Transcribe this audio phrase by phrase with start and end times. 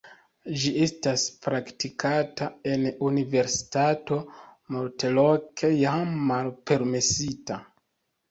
[0.61, 4.17] Ĝi estas praktikata en universitatoj,
[4.77, 7.59] multloke jam malpermesita.